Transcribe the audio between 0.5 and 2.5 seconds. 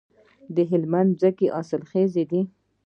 د هلمند ځمکې حاصلخیزه دي